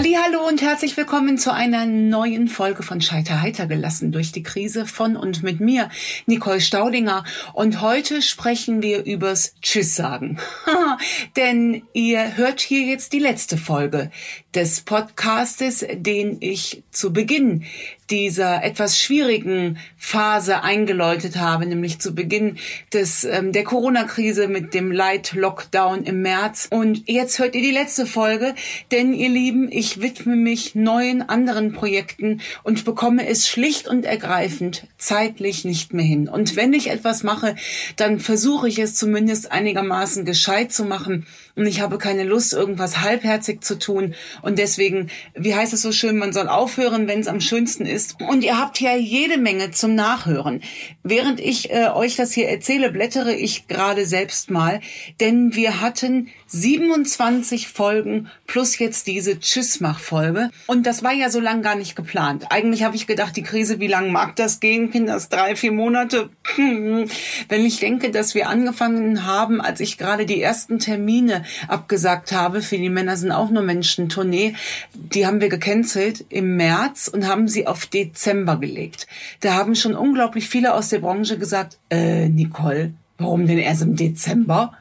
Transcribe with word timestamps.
Hallo 0.00 0.48
und 0.48 0.62
herzlich 0.62 0.96
willkommen 0.96 1.36
zu 1.36 1.52
einer 1.52 1.84
neuen 1.84 2.48
Folge 2.48 2.82
von 2.82 3.02
Scheiter 3.02 3.42
heiter 3.42 3.66
gelassen 3.66 4.12
durch 4.12 4.32
die 4.32 4.42
Krise 4.42 4.86
von 4.86 5.14
und 5.14 5.42
mit 5.42 5.60
mir, 5.60 5.90
Nicole 6.24 6.62
Staudinger. 6.62 7.22
Und 7.52 7.82
heute 7.82 8.22
sprechen 8.22 8.80
wir 8.80 9.04
übers 9.04 9.54
Tschüss 9.60 9.94
sagen. 9.94 10.38
Denn 11.36 11.82
ihr 11.92 12.38
hört 12.38 12.60
hier 12.60 12.80
jetzt 12.80 13.12
die 13.12 13.18
letzte 13.18 13.58
Folge 13.58 14.10
des 14.54 14.80
Podcastes, 14.80 15.84
den 15.92 16.38
ich 16.40 16.82
zu 16.90 17.12
Beginn 17.12 17.66
dieser 18.10 18.62
etwas 18.64 18.98
schwierigen 19.00 19.78
Phase 19.96 20.62
eingeläutet 20.62 21.36
habe, 21.36 21.66
nämlich 21.66 22.00
zu 22.00 22.14
Beginn 22.14 22.56
des 22.92 23.24
ähm, 23.24 23.52
der 23.52 23.64
Corona-Krise 23.64 24.48
mit 24.48 24.74
dem 24.74 24.90
Light 24.90 25.32
Lockdown 25.32 26.04
im 26.04 26.22
März. 26.22 26.68
Und 26.70 27.08
jetzt 27.08 27.38
hört 27.38 27.54
ihr 27.54 27.62
die 27.62 27.70
letzte 27.70 28.06
Folge, 28.06 28.54
denn 28.90 29.12
ihr 29.14 29.28
Lieben, 29.28 29.70
ich 29.70 30.00
widme 30.00 30.36
mich 30.36 30.74
neuen 30.74 31.22
anderen 31.28 31.72
Projekten 31.72 32.40
und 32.62 32.84
bekomme 32.84 33.26
es 33.26 33.48
schlicht 33.48 33.88
und 33.88 34.04
ergreifend 34.04 34.86
zeitlich 34.98 35.64
nicht 35.64 35.92
mehr 35.92 36.04
hin. 36.04 36.28
Und 36.28 36.56
wenn 36.56 36.72
ich 36.72 36.90
etwas 36.90 37.22
mache, 37.22 37.54
dann 37.96 38.18
versuche 38.18 38.68
ich 38.68 38.78
es 38.78 38.94
zumindest 38.94 39.52
einigermaßen 39.52 40.24
gescheit 40.24 40.72
zu 40.72 40.84
machen 40.84 41.26
und 41.60 41.66
ich 41.66 41.82
habe 41.82 41.98
keine 41.98 42.24
Lust, 42.24 42.54
irgendwas 42.54 43.02
halbherzig 43.02 43.62
zu 43.62 43.78
tun. 43.78 44.14
Und 44.40 44.58
deswegen, 44.58 45.10
wie 45.34 45.54
heißt 45.54 45.74
es 45.74 45.82
so 45.82 45.92
schön, 45.92 46.16
man 46.16 46.32
soll 46.32 46.48
aufhören, 46.48 47.06
wenn 47.06 47.20
es 47.20 47.28
am 47.28 47.42
schönsten 47.42 47.84
ist. 47.84 47.99
Und 48.28 48.44
ihr 48.44 48.58
habt 48.58 48.80
ja 48.80 48.94
jede 48.96 49.38
Menge 49.38 49.70
zum 49.70 49.94
Nachhören. 49.94 50.62
Während 51.02 51.40
ich 51.40 51.70
äh, 51.70 51.88
euch 51.88 52.16
das 52.16 52.32
hier 52.32 52.48
erzähle, 52.48 52.90
blättere 52.90 53.34
ich 53.34 53.68
gerade 53.68 54.06
selbst 54.06 54.50
mal, 54.50 54.80
denn 55.20 55.54
wir 55.54 55.80
hatten 55.80 56.28
27 56.48 57.68
Folgen 57.68 58.28
plus 58.46 58.78
jetzt 58.78 59.06
diese 59.06 59.38
Tschüssmach-Folge. 59.38 60.50
Und 60.66 60.86
das 60.86 61.04
war 61.04 61.12
ja 61.12 61.30
so 61.30 61.38
lang 61.38 61.62
gar 61.62 61.76
nicht 61.76 61.94
geplant. 61.94 62.46
Eigentlich 62.50 62.82
habe 62.82 62.96
ich 62.96 63.06
gedacht, 63.06 63.36
die 63.36 63.42
Krise, 63.42 63.78
wie 63.78 63.86
lange 63.86 64.10
mag 64.10 64.34
das 64.36 64.58
gehen? 64.58 64.90
Kind 64.90 65.08
das 65.08 65.28
drei, 65.28 65.54
vier 65.54 65.72
Monate? 65.72 66.30
Wenn 66.56 67.64
ich 67.64 67.78
denke, 67.78 68.10
dass 68.10 68.34
wir 68.34 68.48
angefangen 68.48 69.24
haben, 69.24 69.60
als 69.60 69.80
ich 69.80 69.96
gerade 69.96 70.26
die 70.26 70.42
ersten 70.42 70.78
Termine 70.80 71.44
abgesagt 71.68 72.32
habe, 72.32 72.62
für 72.62 72.78
die 72.78 72.90
Männer 72.90 73.16
sind 73.16 73.30
auch 73.30 73.50
nur 73.50 73.62
Menschen, 73.62 74.08
Tournee, 74.08 74.54
die 74.94 75.26
haben 75.26 75.40
wir 75.40 75.48
gecancelt 75.48 76.24
im 76.30 76.56
März 76.56 77.08
und 77.08 77.28
haben 77.28 77.46
sie 77.46 77.66
auf 77.66 77.86
Dezember 77.92 78.56
gelegt. 78.56 79.06
Da 79.40 79.54
haben 79.54 79.74
schon 79.74 79.94
unglaublich 79.94 80.48
viele 80.48 80.74
aus 80.74 80.88
der 80.88 81.00
Branche 81.00 81.38
gesagt, 81.38 81.78
äh, 81.90 82.28
Nicole, 82.28 82.94
warum 83.18 83.46
denn 83.46 83.58
erst 83.58 83.82
im 83.82 83.96
Dezember? 83.96 84.72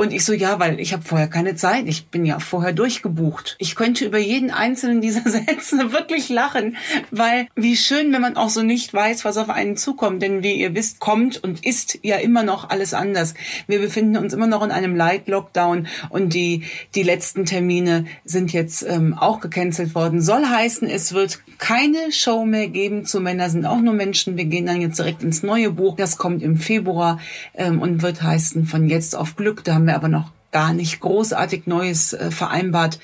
Und 0.00 0.12
ich 0.12 0.24
so, 0.24 0.32
ja, 0.32 0.60
weil 0.60 0.78
ich 0.78 0.92
habe 0.92 1.02
vorher 1.02 1.26
keine 1.26 1.56
Zeit. 1.56 1.88
Ich 1.88 2.06
bin 2.06 2.24
ja 2.24 2.38
vorher 2.38 2.72
durchgebucht. 2.72 3.56
Ich 3.58 3.74
könnte 3.74 4.04
über 4.04 4.18
jeden 4.18 4.52
einzelnen 4.52 5.00
dieser 5.00 5.22
Sätze 5.28 5.92
wirklich 5.92 6.28
lachen, 6.28 6.76
weil 7.10 7.48
wie 7.56 7.76
schön, 7.76 8.12
wenn 8.12 8.20
man 8.20 8.36
auch 8.36 8.48
so 8.48 8.62
nicht 8.62 8.94
weiß, 8.94 9.24
was 9.24 9.36
auf 9.36 9.50
einen 9.50 9.76
zukommt. 9.76 10.22
Denn 10.22 10.44
wie 10.44 10.52
ihr 10.52 10.76
wisst, 10.76 11.00
kommt 11.00 11.42
und 11.42 11.66
ist 11.66 11.98
ja 12.02 12.14
immer 12.14 12.44
noch 12.44 12.70
alles 12.70 12.94
anders. 12.94 13.34
Wir 13.66 13.80
befinden 13.80 14.16
uns 14.16 14.32
immer 14.32 14.46
noch 14.46 14.62
in 14.62 14.70
einem 14.70 14.94
Light-Lockdown 14.94 15.88
und 16.10 16.32
die, 16.32 16.62
die 16.94 17.02
letzten 17.02 17.44
Termine 17.44 18.04
sind 18.24 18.52
jetzt 18.52 18.86
ähm, 18.88 19.14
auch 19.18 19.40
gecancelt 19.40 19.96
worden. 19.96 20.22
Soll 20.22 20.46
heißen, 20.46 20.88
es 20.88 21.12
wird 21.12 21.40
keine 21.58 22.12
Show 22.12 22.44
mehr 22.44 22.68
geben 22.68 23.04
zu 23.04 23.20
Männer 23.20 23.50
sind 23.50 23.66
auch 23.66 23.80
nur 23.80 23.94
Menschen. 23.94 24.36
Wir 24.36 24.44
gehen 24.44 24.66
dann 24.66 24.80
jetzt 24.80 25.00
direkt 25.00 25.24
ins 25.24 25.42
neue 25.42 25.72
Buch. 25.72 25.96
Das 25.96 26.18
kommt 26.18 26.44
im 26.44 26.56
Februar 26.56 27.18
ähm, 27.54 27.82
und 27.82 28.00
wird 28.00 28.22
heißen 28.22 28.64
von 28.64 28.88
jetzt 28.88 29.16
auf 29.16 29.34
Glück. 29.34 29.64
Da 29.64 29.74
haben 29.74 29.87
wir 29.88 29.96
aber 29.96 30.08
noch 30.08 30.30
gar 30.50 30.72
nicht 30.72 31.00
großartig 31.00 31.66
Neues 31.66 32.12
äh, 32.12 32.30
vereinbart, 32.30 32.98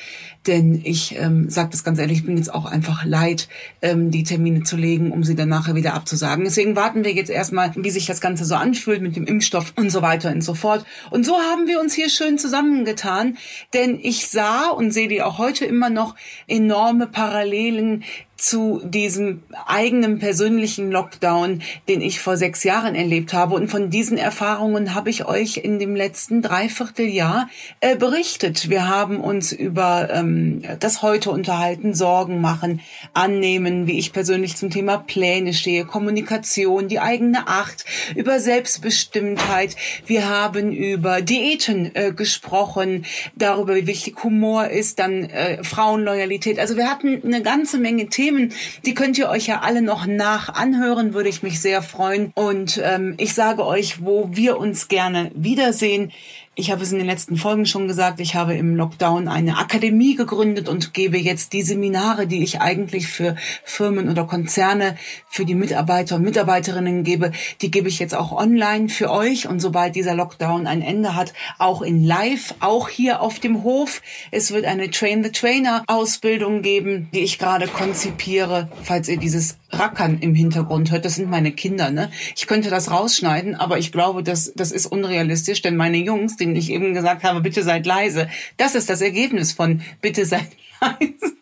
denn 0.46 0.82
ich 0.84 1.16
ähm, 1.18 1.48
sage 1.48 1.70
das 1.70 1.84
ganz 1.84 1.98
ehrlich, 1.98 2.18
ich 2.18 2.26
bin 2.26 2.36
jetzt 2.36 2.52
auch 2.52 2.66
einfach 2.66 3.04
leid, 3.04 3.48
ähm, 3.80 4.10
die 4.10 4.24
Termine 4.24 4.62
zu 4.62 4.76
legen, 4.76 5.10
um 5.10 5.24
sie 5.24 5.34
dann 5.34 5.48
nachher 5.48 5.74
wieder 5.74 5.94
abzusagen. 5.94 6.44
Deswegen 6.44 6.76
warten 6.76 7.04
wir 7.04 7.12
jetzt 7.12 7.30
erstmal, 7.30 7.72
wie 7.76 7.90
sich 7.90 8.06
das 8.06 8.20
Ganze 8.20 8.44
so 8.44 8.54
anfühlt 8.54 9.00
mit 9.00 9.16
dem 9.16 9.24
Impfstoff 9.24 9.72
und 9.76 9.90
so 9.90 10.02
weiter 10.02 10.30
und 10.30 10.42
so 10.42 10.54
fort. 10.54 10.84
Und 11.10 11.24
so 11.24 11.34
haben 11.34 11.66
wir 11.66 11.80
uns 11.80 11.94
hier 11.94 12.10
schön 12.10 12.36
zusammengetan, 12.36 13.38
denn 13.72 13.98
ich 14.02 14.28
sah 14.28 14.68
und 14.68 14.90
sehe 14.90 15.08
die 15.08 15.22
auch 15.22 15.38
heute 15.38 15.64
immer 15.64 15.88
noch 15.88 16.14
enorme 16.46 17.06
Parallelen 17.06 18.04
zu 18.36 18.82
diesem 18.84 19.42
eigenen 19.66 20.18
persönlichen 20.18 20.90
Lockdown, 20.90 21.62
den 21.88 22.00
ich 22.02 22.20
vor 22.20 22.36
sechs 22.36 22.64
Jahren 22.64 22.94
erlebt 22.94 23.32
habe. 23.32 23.54
Und 23.54 23.68
von 23.68 23.90
diesen 23.90 24.18
Erfahrungen 24.18 24.94
habe 24.94 25.08
ich 25.08 25.24
euch 25.24 25.58
in 25.58 25.78
dem 25.78 25.96
letzten 25.96 26.42
Dreivierteljahr 26.42 27.43
äh, 27.80 27.96
berichtet. 27.96 28.70
Wir 28.70 28.88
haben 28.88 29.20
uns 29.20 29.52
über 29.52 30.08
ähm, 30.10 30.62
das 30.80 31.02
Heute 31.02 31.30
unterhalten, 31.30 31.94
Sorgen 31.94 32.40
machen, 32.40 32.80
annehmen, 33.12 33.86
wie 33.86 33.98
ich 33.98 34.12
persönlich 34.12 34.56
zum 34.56 34.70
Thema 34.70 34.98
Pläne 34.98 35.54
stehe, 35.54 35.84
Kommunikation, 35.84 36.88
die 36.88 37.00
eigene 37.00 37.48
Acht, 37.48 37.84
über 38.14 38.40
Selbstbestimmtheit. 38.40 39.76
Wir 40.06 40.28
haben 40.28 40.72
über 40.72 41.22
Diäten 41.22 41.94
äh, 41.94 42.12
gesprochen, 42.12 43.04
darüber, 43.34 43.76
wie 43.76 43.86
wichtig 43.86 44.22
Humor 44.22 44.68
ist, 44.68 44.98
dann 44.98 45.24
äh, 45.24 45.62
Frauenloyalität. 45.62 46.58
Also 46.58 46.76
wir 46.76 46.90
hatten 46.90 47.22
eine 47.24 47.42
ganze 47.42 47.78
Menge 47.78 48.08
Themen. 48.08 48.52
Die 48.84 48.94
könnt 48.94 49.18
ihr 49.18 49.28
euch 49.28 49.46
ja 49.46 49.60
alle 49.60 49.82
noch 49.82 50.06
nach 50.06 50.48
anhören, 50.48 51.14
würde 51.14 51.28
ich 51.28 51.42
mich 51.42 51.60
sehr 51.60 51.82
freuen. 51.82 52.32
Und 52.34 52.80
ähm, 52.82 53.14
ich 53.18 53.34
sage 53.34 53.64
euch, 53.64 54.02
wo 54.04 54.30
wir 54.32 54.58
uns 54.58 54.88
gerne 54.88 55.30
wiedersehen. 55.34 56.12
Ich 56.56 56.70
habe 56.70 56.84
es 56.84 56.92
in 56.92 56.98
den 56.98 57.08
letzten 57.08 57.36
Folgen 57.36 57.66
schon 57.66 57.88
gesagt, 57.88 58.20
ich 58.20 58.36
habe 58.36 58.54
im 58.54 58.76
Lockdown 58.76 59.26
eine 59.26 59.58
Akademie 59.58 60.14
gegründet 60.14 60.68
und 60.68 60.94
gebe 60.94 61.18
jetzt 61.18 61.52
die 61.52 61.62
Seminare, 61.62 62.28
die 62.28 62.44
ich 62.44 62.60
eigentlich 62.60 63.08
für 63.08 63.34
Firmen 63.64 64.08
oder 64.08 64.24
Konzerne, 64.24 64.96
für 65.28 65.44
die 65.44 65.56
Mitarbeiter 65.56 66.14
und 66.14 66.22
Mitarbeiterinnen 66.22 67.02
gebe, 67.02 67.32
die 67.60 67.72
gebe 67.72 67.88
ich 67.88 67.98
jetzt 67.98 68.14
auch 68.14 68.30
online 68.30 68.88
für 68.88 69.10
euch. 69.10 69.48
Und 69.48 69.58
sobald 69.58 69.96
dieser 69.96 70.14
Lockdown 70.14 70.68
ein 70.68 70.80
Ende 70.80 71.16
hat, 71.16 71.32
auch 71.58 71.82
in 71.82 72.04
Live, 72.04 72.54
auch 72.60 72.88
hier 72.88 73.20
auf 73.20 73.40
dem 73.40 73.64
Hof. 73.64 74.00
Es 74.30 74.52
wird 74.52 74.64
eine 74.64 74.92
Train 74.92 75.24
the 75.24 75.32
Trainer 75.32 75.82
Ausbildung 75.88 76.62
geben, 76.62 77.08
die 77.12 77.20
ich 77.20 77.40
gerade 77.40 77.66
konzipiere, 77.66 78.68
falls 78.84 79.08
ihr 79.08 79.16
dieses 79.16 79.56
Rackern 79.78 80.18
im 80.20 80.34
Hintergrund 80.34 80.90
hört. 80.90 81.04
Das 81.04 81.16
sind 81.16 81.30
meine 81.30 81.52
Kinder, 81.52 81.90
ne? 81.90 82.10
Ich 82.36 82.46
könnte 82.46 82.70
das 82.70 82.90
rausschneiden, 82.90 83.54
aber 83.54 83.78
ich 83.78 83.92
glaube, 83.92 84.22
das, 84.22 84.52
das 84.54 84.72
ist 84.72 84.86
unrealistisch, 84.86 85.62
denn 85.62 85.76
meine 85.76 85.98
Jungs, 85.98 86.36
denen 86.36 86.56
ich 86.56 86.70
eben 86.70 86.94
gesagt 86.94 87.24
habe, 87.24 87.40
bitte 87.40 87.62
seid 87.62 87.86
leise, 87.86 88.28
das 88.56 88.74
ist 88.74 88.90
das 88.90 89.00
Ergebnis 89.00 89.52
von 89.52 89.82
bitte 90.00 90.24
seid 90.24 90.48
leise. 90.80 91.34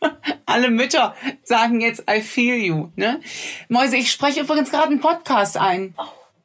Alle 0.46 0.70
Mütter 0.70 1.14
sagen 1.44 1.80
jetzt 1.80 2.04
I 2.10 2.20
feel 2.20 2.56
you, 2.56 2.88
ne? 2.96 3.20
Mäuse, 3.68 3.96
ich 3.96 4.10
spreche 4.10 4.40
übrigens 4.40 4.70
gerade 4.70 4.88
einen 4.88 5.00
Podcast 5.00 5.56
ein. 5.56 5.94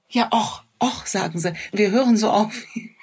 Ja, 0.09 0.29
och, 0.31 0.63
och, 0.81 1.05
sagen 1.05 1.39
sie. 1.39 1.53
Wir 1.73 1.91
hören 1.91 2.15
so 2.15 2.29
auf, 2.29 2.53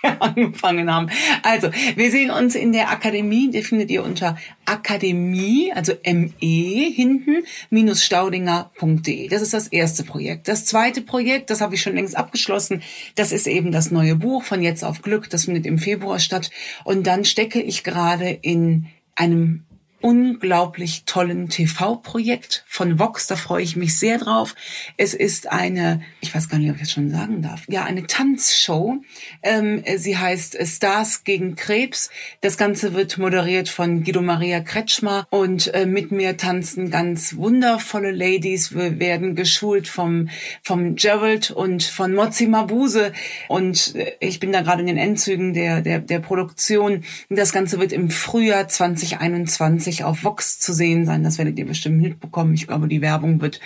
angefangen 0.21 0.93
haben. 0.93 1.09
Also, 1.43 1.71
wir 1.97 2.11
sehen 2.11 2.31
uns 2.31 2.55
in 2.55 2.73
der 2.73 2.91
Akademie, 2.91 3.51
die 3.51 3.63
findet 3.63 3.91
ihr 3.91 4.05
unter 4.05 4.37
Akademie, 4.67 5.73
also 5.75 5.93
ME 6.05 6.93
hinten, 6.95 7.45
minus 7.71 8.05
staudinger.de. 8.05 9.29
Das 9.29 9.43
ist 9.43 9.55
das 9.55 9.69
erste 9.69 10.05
Projekt. 10.05 10.49
Das 10.49 10.65
zweite 10.65 11.03
Projekt, 11.03 11.51
das 11.51 11.61
habe 11.61 11.75
ich 11.75 11.83
schon 11.83 11.95
längst 11.95 12.17
abgeschlossen, 12.17 12.83
das 13.15 13.33
ist 13.33 13.47
eben 13.47 13.73
das 13.73 13.91
neue 13.91 14.17
Buch 14.17 14.45
von 14.45 14.63
jetzt 14.63 14.85
auf 14.85 15.03
Glück. 15.03 15.31
Das 15.31 15.45
findet 15.45 15.67
im 15.67 15.79
Februar 15.79 16.19
statt. 16.19 16.51
Und 16.85 17.07
dann 17.07 17.25
stecke 17.25 17.61
ich 17.61 17.85
gerade 17.85 18.29
in 18.31 18.87
einem 19.17 19.64
unglaublich 20.05 21.05
tollen 21.07 21.49
TV-Projekt 21.49 22.67
von 22.69 22.99
Vox. 22.99 23.27
Da 23.27 23.37
freue 23.37 23.63
ich 23.63 23.75
mich 23.75 23.99
sehr 23.99 24.19
drauf. 24.19 24.55
Es 24.99 25.15
ist 25.15 25.51
eine, 25.51 26.03
ich 26.21 26.35
weiß 26.35 26.51
gar 26.51 26.59
nicht, 26.59 26.69
ob 26.69 26.77
ich 26.77 26.83
das 26.83 26.93
schon 26.93 27.09
sagen 27.09 27.41
darf, 27.41 27.63
ja, 27.69 27.85
eine 27.85 28.07
Tanzshow. 28.07 28.99
Ähm, 29.43 29.83
sie 29.97 30.19
heißt 30.19 30.59
Stars 30.67 31.25
gegen 31.25 31.57
Krebs. 31.57 32.11
Das 32.43 32.59
Ganze 32.59 32.93
wird 32.93 33.17
moderiert 33.17 33.71
von 33.71 34.05
Guido 34.05 34.21
Maria 34.21 34.61
Kretschmer 34.61 35.27
und 35.31 35.73
äh, 35.73 35.87
mit 35.87 36.13
mir 36.13 36.37
tanzen 36.37 36.91
ganz 36.91 37.37
wundervolle 37.37 38.11
Ladies. 38.11 38.75
Wir 38.75 39.01
werden 39.01 39.35
geschult 39.35 39.89
vom, 39.89 40.29
vom 40.63 40.97
Gerald 40.97 41.51
und 41.51 41.83
von 41.83 42.13
Mozi 42.13 42.47
Mabuse 42.47 43.15
und 43.49 43.95
äh, 43.95 44.13
ich 44.21 44.39
bin 44.39 44.53
da 44.53 44.61
gerade 44.61 44.83
in 44.83 44.87
den 44.87 44.99
Endzügen 44.99 45.55
der, 45.55 45.81
der, 45.81 46.01
der 46.01 46.19
Produktion. 46.19 47.05
Das 47.31 47.55
Ganze 47.55 47.81
wird 47.81 47.93
im 47.95 48.11
Frühjahr 48.11 48.69
2021 48.69 49.94
regelmäßig 49.95 50.05
auf 50.05 50.25
Vox 50.25 50.59
zu 50.59 50.73
sehen 50.73 51.05
sein. 51.07 51.23
Das 51.23 51.39
werdet 51.39 51.59
ihr 51.59 51.67
bestimmt 51.67 52.01
mitbekommen. 52.01 52.55
Ich 52.55 52.67
glaube, 52.67 52.89
die 52.89 53.01
Werbung 53.01 53.41
wird 53.41 53.61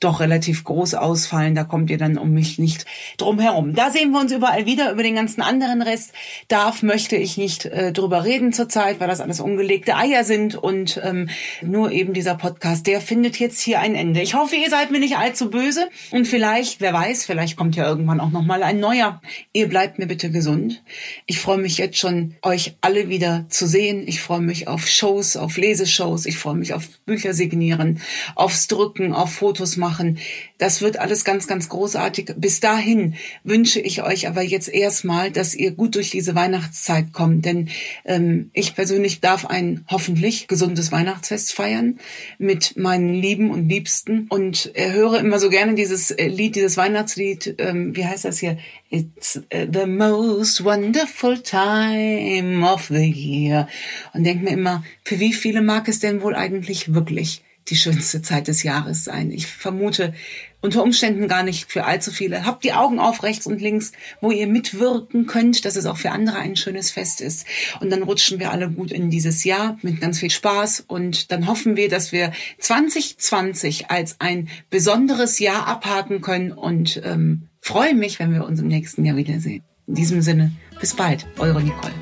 doch 0.00 0.20
relativ 0.20 0.64
groß 0.64 0.94
ausfallen. 0.94 1.54
Da 1.54 1.64
kommt 1.64 1.90
ihr 1.90 1.98
dann 1.98 2.18
um 2.18 2.32
mich 2.32 2.58
nicht 2.58 2.86
drum 3.16 3.38
herum. 3.38 3.74
Da 3.74 3.90
sehen 3.90 4.10
wir 4.12 4.20
uns 4.20 4.32
überall 4.32 4.66
wieder. 4.66 4.92
Über 4.92 5.02
den 5.02 5.14
ganzen 5.14 5.42
anderen 5.42 5.82
Rest 5.82 6.12
darf, 6.48 6.82
möchte 6.82 7.16
ich 7.16 7.36
nicht 7.36 7.66
äh, 7.66 7.92
drüber 7.92 8.24
reden 8.24 8.52
zurzeit, 8.52 9.00
weil 9.00 9.08
das 9.08 9.20
alles 9.20 9.40
ungelegte 9.40 9.96
Eier 9.96 10.24
sind. 10.24 10.54
Und 10.56 11.00
ähm, 11.02 11.28
nur 11.62 11.90
eben 11.92 12.12
dieser 12.12 12.34
Podcast, 12.34 12.86
der 12.86 13.00
findet 13.00 13.38
jetzt 13.38 13.60
hier 13.60 13.80
ein 13.80 13.94
Ende. 13.94 14.20
Ich 14.20 14.34
hoffe, 14.34 14.56
ihr 14.56 14.70
seid 14.70 14.90
mir 14.90 15.00
nicht 15.00 15.16
allzu 15.16 15.50
böse. 15.50 15.88
Und 16.10 16.26
vielleicht, 16.26 16.80
wer 16.80 16.92
weiß, 16.92 17.24
vielleicht 17.24 17.56
kommt 17.56 17.76
ja 17.76 17.88
irgendwann 17.88 18.20
auch 18.20 18.30
nochmal 18.30 18.62
ein 18.62 18.80
neuer. 18.80 19.20
Ihr 19.52 19.68
bleibt 19.68 19.98
mir 19.98 20.06
bitte 20.06 20.30
gesund. 20.30 20.82
Ich 21.26 21.40
freue 21.40 21.58
mich 21.58 21.78
jetzt 21.78 21.98
schon, 21.98 22.34
euch 22.42 22.76
alle 22.80 23.08
wieder 23.08 23.46
zu 23.48 23.66
sehen. 23.66 24.04
Ich 24.06 24.20
freue 24.20 24.40
mich 24.40 24.68
auf 24.68 24.86
Shows, 24.86 25.36
auf 25.36 25.56
Leben 25.56 25.69
Leseshows, 25.70 26.26
ich 26.26 26.36
freue 26.36 26.56
mich 26.56 26.74
auf 26.74 26.88
Bücher 27.06 27.32
signieren, 27.32 28.00
aufs 28.34 28.66
Drücken, 28.66 29.12
auf 29.12 29.32
Fotos 29.32 29.76
machen. 29.76 30.18
Das 30.58 30.82
wird 30.82 30.98
alles 30.98 31.24
ganz, 31.24 31.46
ganz 31.46 31.68
großartig. 31.68 32.34
Bis 32.36 32.60
dahin 32.60 33.14
wünsche 33.44 33.80
ich 33.80 34.02
euch 34.02 34.26
aber 34.26 34.42
jetzt 34.42 34.68
erstmal, 34.68 35.30
dass 35.30 35.54
ihr 35.54 35.70
gut 35.70 35.94
durch 35.94 36.10
diese 36.10 36.34
Weihnachtszeit 36.34 37.12
kommt, 37.12 37.44
denn 37.44 37.68
ähm, 38.04 38.50
ich 38.52 38.74
persönlich 38.74 39.20
darf 39.20 39.46
ein 39.46 39.84
hoffentlich 39.88 40.48
gesundes 40.48 40.90
Weihnachtsfest 40.90 41.52
feiern 41.52 41.98
mit 42.38 42.76
meinen 42.76 43.14
Lieben 43.14 43.50
und 43.50 43.68
Liebsten 43.68 44.26
und 44.28 44.72
äh, 44.74 44.92
höre 44.92 45.20
immer 45.20 45.38
so 45.38 45.50
gerne 45.50 45.74
dieses 45.74 46.10
äh, 46.10 46.26
Lied, 46.26 46.56
dieses 46.56 46.76
Weihnachtslied, 46.76 47.54
ähm, 47.58 47.94
wie 47.94 48.04
heißt 48.04 48.24
das 48.24 48.38
hier? 48.38 48.58
It's 48.92 49.36
uh, 49.36 49.66
the 49.72 49.86
most 49.86 50.64
wonderful 50.64 51.38
time 51.38 52.64
of 52.64 52.88
the 52.88 53.08
year. 53.08 53.68
Und 54.12 54.24
denke 54.24 54.42
mir 54.42 54.50
immer, 54.50 54.82
für 55.04 55.20
wie 55.20 55.32
viele 55.32 55.59
mag 55.62 55.88
es 55.88 56.00
denn 56.00 56.22
wohl 56.22 56.34
eigentlich 56.34 56.94
wirklich 56.94 57.42
die 57.68 57.76
schönste 57.76 58.22
Zeit 58.22 58.48
des 58.48 58.62
Jahres 58.62 59.04
sein? 59.04 59.30
Ich 59.30 59.46
vermute 59.46 60.14
unter 60.60 60.82
Umständen 60.82 61.26
gar 61.28 61.42
nicht 61.42 61.70
für 61.70 61.84
allzu 61.84 62.10
viele. 62.10 62.44
Habt 62.44 62.64
die 62.64 62.72
Augen 62.72 62.98
auf 62.98 63.22
rechts 63.22 63.46
und 63.46 63.60
links, 63.60 63.92
wo 64.20 64.30
ihr 64.30 64.46
mitwirken 64.46 65.26
könnt, 65.26 65.64
dass 65.64 65.76
es 65.76 65.86
auch 65.86 65.96
für 65.96 66.10
andere 66.10 66.38
ein 66.38 66.56
schönes 66.56 66.90
Fest 66.90 67.20
ist. 67.20 67.46
Und 67.80 67.90
dann 67.90 68.02
rutschen 68.02 68.38
wir 68.38 68.50
alle 68.50 68.70
gut 68.70 68.92
in 68.92 69.10
dieses 69.10 69.44
Jahr 69.44 69.78
mit 69.82 70.00
ganz 70.00 70.18
viel 70.18 70.30
Spaß. 70.30 70.84
Und 70.86 71.32
dann 71.32 71.46
hoffen 71.46 71.76
wir, 71.76 71.88
dass 71.88 72.12
wir 72.12 72.32
2020 72.58 73.90
als 73.90 74.16
ein 74.20 74.48
besonderes 74.68 75.38
Jahr 75.38 75.66
abhaken 75.66 76.20
können 76.20 76.52
und 76.52 77.00
ähm, 77.04 77.48
freue 77.60 77.94
mich, 77.94 78.18
wenn 78.18 78.32
wir 78.32 78.44
uns 78.44 78.60
im 78.60 78.68
nächsten 78.68 79.04
Jahr 79.04 79.16
wiedersehen. 79.16 79.62
In 79.86 79.94
diesem 79.94 80.22
Sinne, 80.22 80.52
bis 80.78 80.94
bald, 80.94 81.26
eure 81.38 81.62
Nicole. 81.62 81.94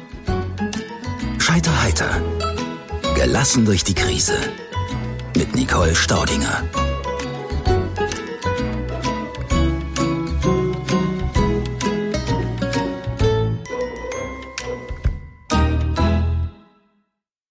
Scheiter 1.38 1.82
heiter. 1.82 2.37
Gelassen 3.18 3.64
durch 3.64 3.82
die 3.82 3.96
Krise. 3.96 4.38
Mit 5.36 5.56
Nicole 5.56 5.96
Staudinger. 5.96 6.62